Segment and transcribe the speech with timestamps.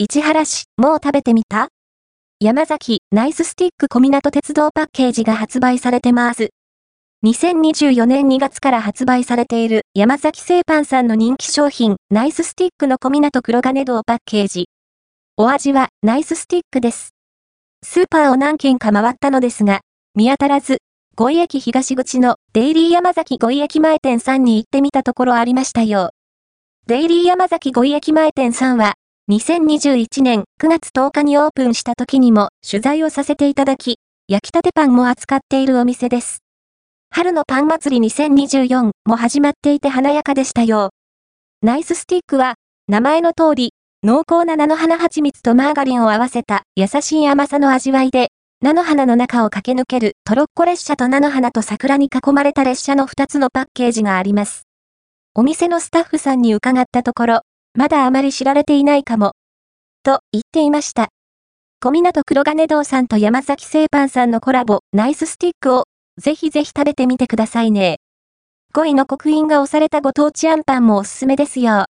[0.00, 1.70] 市原市、もう食べてみた？
[2.38, 6.50] 山崎、ナイススティック小港鉄道パッケージが発売されてます。
[7.24, 14.68] 2024年2月から発売されている山崎製パンさんの人気商品、ナイススティックの小港黒金堂パッケージ。
[15.36, 17.10] お味は、ナイススティックです。
[17.84, 19.80] スーパーを何軒か回ったのですが、
[20.14, 20.78] 見当たらず、
[21.16, 26.10] 五井駅東口のデイリー山崎五井駅前店さんに行ってみたところありましたよ。
[26.86, 28.94] デイリー山崎五井駅前店さんは、
[29.30, 36.38] 2021年9月10日にオープンした時にも取材をさせていただき、焼きたてパンも扱っているお店です。
[37.10, 40.92] 春のパン祭り2024も始まっていて華やかでしたよ。
[41.60, 42.54] ナイススティックは、
[42.86, 48.28] 名前の通り、濃厚な菜の花蜂蜜とマーガリンを合わせた優しい甘さの味わいで、
[48.62, 54.62] 菜の花の中を駆け抜けるトロッコ列車と菜の花と桜に囲まれた列車の2つのパッケージがあります。
[55.34, 57.40] お店のスタッフさんに伺ったところ、
[57.78, 59.34] まだあまり知られていないかも。
[60.02, 61.10] と言っていました。
[61.80, 65.84] 小湊黒金堂さんと山崎製パンさんのコラボ、ナイススティックを、
[66.20, 67.98] ぜひぜひ食べてみてくださいね。
[68.74, 71.86] 5位の刻印が押されたご当地あんパンもおすすめですよ。